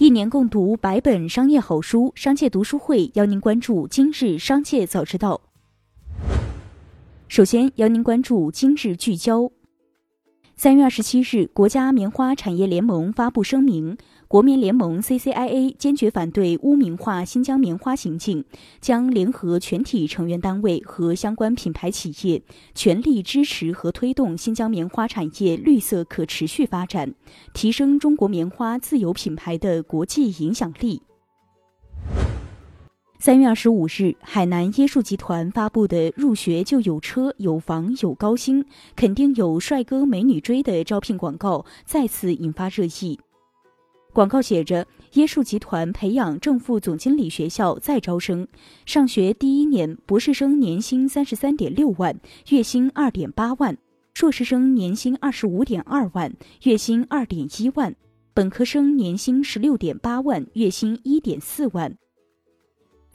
[0.00, 5.40] 一年共读百本商业好书，商界读书会邀您关注今日商界早知道。
[7.26, 9.50] 首先，邀您关注今日聚焦。
[10.54, 18.44] 三月二十七日，国家棉花产业联盟发布声明，国民联盟 （CCIA） 坚决反对污名化新疆棉花行径，
[18.78, 22.42] 将联合全体成员单位和相关品牌企业，
[22.74, 27.14] 全力支持和推动新疆棉花产业绿色可持续发展，
[27.54, 31.00] 提升中国棉花自有品牌的国际影响力。
[33.18, 38.62] 三月二十五日，海南椰树集团发布的“入学就有车有房有高薪，
[38.94, 43.18] 肯定有帅哥美女追”的招聘广告再次引发热议。
[44.18, 48.48] 广告写着：“椰树集团培养正副总经理学校再招生，
[48.84, 52.18] 上学第一年博士生年薪三十三点六万，
[52.48, 53.76] 月薪二点八万；
[54.14, 57.92] 硕士生年薪二十五点二万，月薪二点一万；
[58.34, 61.96] 本科生年薪十六点八万，月薪一点四万。”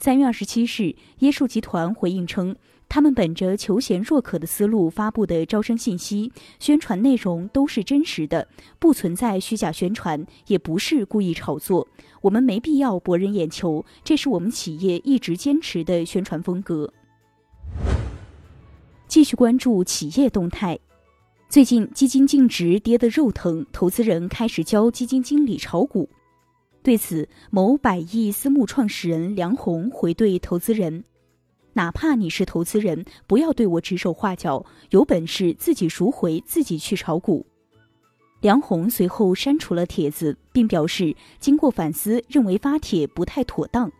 [0.00, 2.56] 三月二十七日，椰树集团回应称，
[2.88, 8.46] 他们本着求贤若渴的思路发布的招生信息、宣传内容都是真实的，
[8.78, 11.88] 不存在虚假宣传，也不是故意炒作。
[12.20, 16.92] 我们没必要博人眼球，这是我们企业一直坚持的宣传风格。
[19.08, 20.78] 继续关注企业动态，
[21.48, 26.08] 最近基金净值跌得肉疼，投资人开始教基金经理炒股。
[26.82, 31.04] 对此，某百亿私募创始人梁红回对投资人
[31.74, 37.46] ：“哪怕你是投资人，不要对我指手画脚，有本事自己赎回，自己去炒股。”
[38.40, 43.90] 梁红随后删除了帖子，并表示经过反思，认为发帖不太妥当。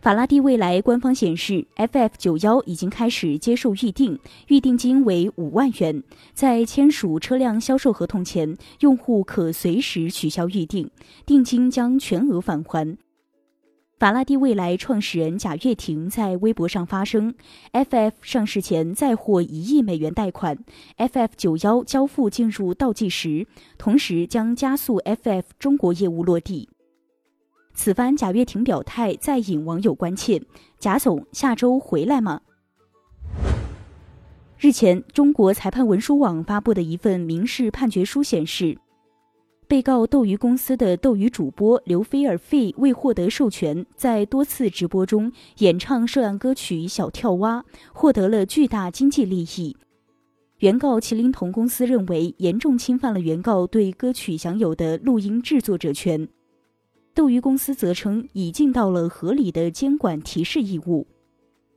[0.00, 6.02] 法拉第未来官方显示，FF 九幺已经开始接受预定，预定金为五万元。
[6.32, 10.88] 在签署车辆销售合同前，用户可随时取消预定，
[11.26, 12.96] 定金将全额返还。
[13.98, 17.34] 法拉第未来创始人贾跃亭在微博上发声
[17.72, 20.58] ：FF 上市前再获一亿美元贷款
[20.98, 23.46] ，FF 九幺交付进入倒计时，
[23.78, 26.68] 同时将加速 FF 中国业务落地。
[27.72, 30.42] 此番贾跃亭表态，再引网友关切
[30.78, 32.42] ：“贾总下周回来吗？”
[34.60, 38.76] 日前，中国裁判文书网发布的一份民事判决书显示，
[39.68, 47.62] 被告斗鱼公司的斗鱼主播刘菲尔费未获得授权，在多次直播中演唱涉案歌曲《小跳蛙》，
[47.92, 49.76] 获得了巨大经济利益。
[50.58, 56.28] 原告麒麟童公司认为，严重侵犯了原告对歌曲享有的录音制作者权。
[57.12, 61.08] 斗鱼公司则称已尽到了合理的监管提示义务。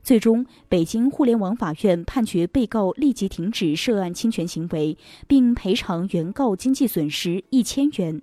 [0.02, 4.96] 最终，北京互联网法院判决被告立即停止涉案侵权行为，
[5.26, 8.20] 并赔偿原告经济损失一千元。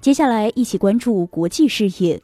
[0.00, 2.22] 接下来，一起关注国际事业。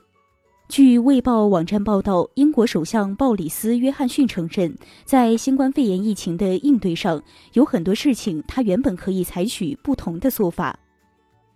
[0.69, 4.75] 据《卫报》网站报道，英国首相鲍里斯·约翰逊承认，
[5.05, 10.78] 在新冠肺炎疫情的应对上，有很多事情他原本可以采取不同的做法。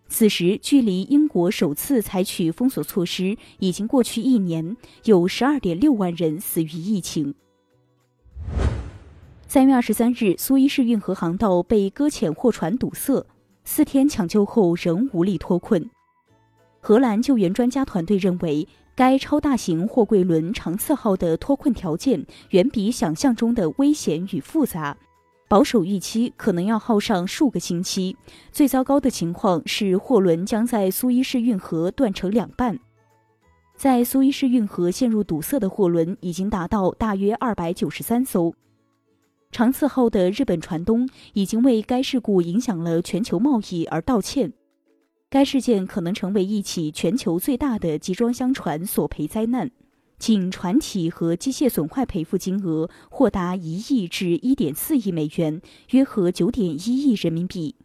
[0.08, 7.34] 此时，距离英国首次采取封锁措施已经过去一年，有十二点六万人死于疫情。
[9.46, 13.24] 三月二十三日，苏伊士运河航道被搁浅货船堵塞，
[13.64, 15.88] 四天抢救后仍无力脱困。
[16.80, 24.96] 荷兰救援专家团队认为，该超大型货柜轮长次号的脱困条件远比想象中的危险与复杂。
[25.48, 28.14] 保守预期可能要耗上数个星期，
[28.52, 32.78] 最糟糕的情况是货轮将在苏伊士运河断成两半。
[33.74, 38.52] 在苏伊士运河陷入堵塞的货轮已经达到大约二百九十三艘。
[39.50, 44.52] 长次号的日本船东已经为该事故影响了全球贸易而道歉。
[45.30, 49.70] 该事件可能成为一起全球最大的集装箱船索赔灾难。
[50.18, 57.76] 仅船体和机械损坏赔付金额或达一亿至一点四亿美元，约合九点一亿人民币。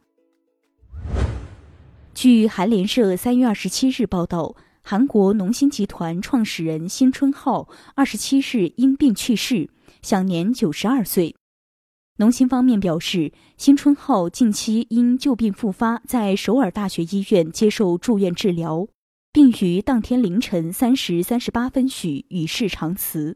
[2.14, 9.70] 据韩联社三月二十七日报道，韩国农心集团创始人辛春浩二十七日因病去世，
[10.02, 11.36] 享年九十二岁。
[12.18, 18.88] 农心方面表示，辛春浩近期因旧病复发，在首尔大学医院接受住院治疗。
[19.34, 23.36] 并于当天凌晨三时三十八分许与世长辞。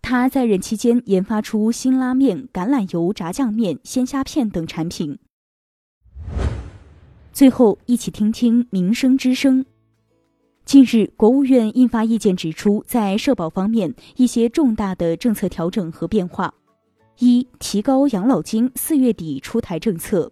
[0.00, 5.18] 他在任期间研发出新拉面、橄榄油炸酱面、鲜虾片等产品。
[7.30, 9.66] 最后，一起听听民生之声。
[10.64, 16.54] 近日，国务院印发意见，指出在社保方面一些重大的政策调整和变化：
[17.18, 20.30] 一、提高养老金，四月底出台政策；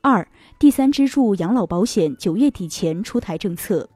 [0.00, 0.26] 二、
[0.62, 3.90] 第三支柱养老保险九月底前出台政策。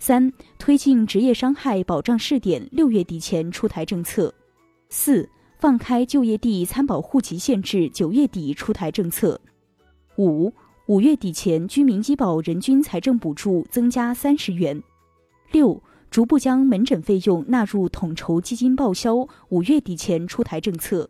[0.00, 4.34] 三、推进职业伤害保障试点六月底前出台政策。
[4.88, 5.30] 四、
[5.60, 9.40] 放开就业地参保户籍限制九月底出台政策。
[10.18, 10.52] 五、
[10.86, 14.82] 五月底前居民医保人均财政补助增加三十元。
[15.52, 15.80] 六。
[16.10, 21.08] 逐步将门诊费用纳入统筹基金报销，五月底前出台政策。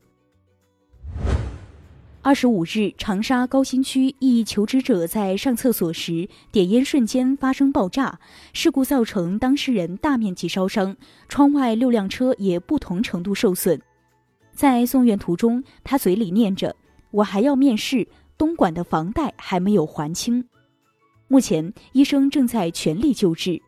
[2.23, 8.21] 二十五日，长沙高新区一求职者在上厕所时点烟瞬间发生爆炸，
[8.53, 10.95] 事故造成当事人大面积烧伤，
[11.31, 13.81] 窗外六辆车也不同程度受损。
[14.53, 16.77] 在送院途中，他嘴里念着
[17.11, 18.07] ：“我还要面试，
[18.37, 20.45] 东莞的房贷还没有还清。”
[21.27, 23.63] 目前，医生正在全力救治。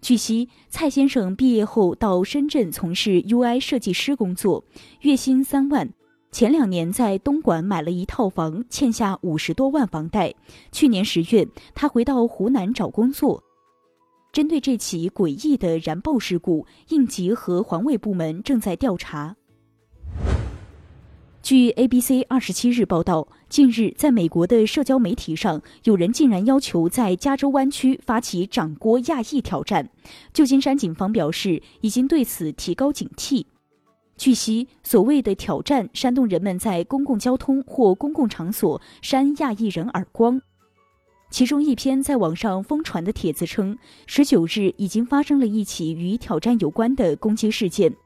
[0.00, 4.64] 据悉，蔡先生毕业后到深圳从事 UI 设计师工作，
[5.00, 5.92] 月薪三万。
[6.32, 10.32] 前两年在东莞买了一套房，欠下五十多万房贷。
[10.70, 13.42] 去年十月，他回到湖南找工作。
[14.32, 19.34] 针对这起诡异的燃爆事故，应急和环卫部门正在调查。
[21.42, 29.90] 据 ABC 二十七日报道，近日在美国的社交媒体上，有人竟然要求在加州湾区发起掌掴亚裔挑战。
[30.32, 33.46] 旧金山警方表示，已经对此提高警惕。
[34.20, 40.42] 据悉，所谓的挑战煽动人们在公共交通或公共场所扇亚裔人耳光。
[41.30, 47.96] 其中一篇在网上疯传的帖子称，十九日已经发生了一起与挑战有关的攻击事件。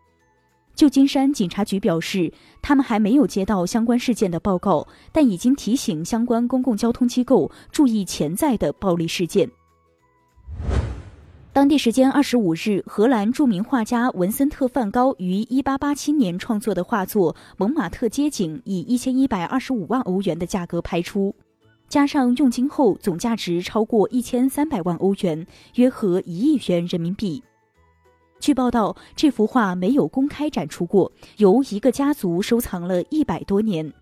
[0.76, 2.32] 旧金山警察局表示，
[2.62, 9.50] 他们还没有接到相关事件的报告，但已经提醒相关公共交通机构注意潜在的暴力事件。
[11.54, 21.32] 当地时间二十五日，荷兰著名画家文森特·梵高于一八八七年创作的画作《蒙马特街景》以一千一百二十五万欧元的价格拍出，
[21.88, 25.46] 加上佣金后，总价值超过一千三百万欧元，
[25.76, 27.40] 约合一亿元人民币。
[28.40, 33.92] 据报道，这幅画没有公开展出过，由一个家族收藏了一百多年。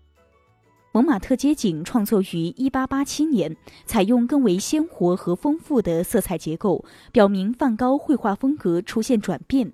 [0.95, 9.73] 蒙马特街景创作于1887年，采用更为鲜活和丰富的色彩结构，表明梵高绘画风格出现转变。